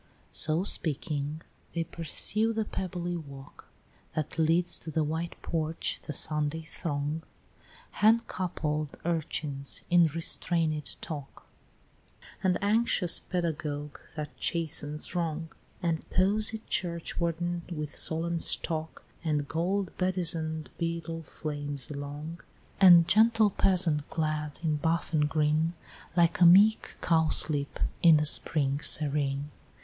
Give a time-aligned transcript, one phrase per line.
[0.31, 0.39] X.
[0.39, 1.43] So speaking,
[1.75, 3.65] they pursue the pebbly walk
[4.15, 7.21] That leads to the white porch the Sunday throng,
[7.91, 11.45] Hand coupled urchins in restrainëd talk,
[12.41, 15.49] And anxious pedagogue that chastens wrong,
[15.83, 22.41] And posied churchwarden with solemn stalk, And gold bedizen'd beadle flames along,
[22.79, 25.75] And gentle peasant clad in buff and green,
[26.17, 29.57] Like a meek cowslip in the spring serene; XI.